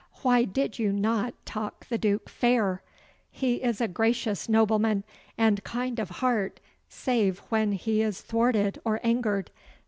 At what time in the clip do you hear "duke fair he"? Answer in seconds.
1.99-3.57